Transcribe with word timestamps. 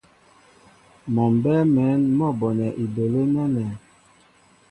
Mɔ 1.13 1.23
mbɛ́ɛ́ 1.35 1.69
mɛ̌n 1.75 1.99
mɔ́ 2.17 2.29
bonɛ 2.39 2.67
ibələ́ 2.83 3.25
nɛ́nɛ́. 3.33 3.67